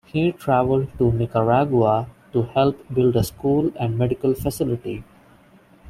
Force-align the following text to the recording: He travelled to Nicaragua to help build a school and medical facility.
He 0.07 0.31
travelled 0.31 0.87
to 0.97 1.11
Nicaragua 1.11 2.09
to 2.33 2.41
help 2.41 2.83
build 2.91 3.15
a 3.15 3.23
school 3.23 3.71
and 3.79 3.99
medical 3.99 4.33
facility. 4.33 5.03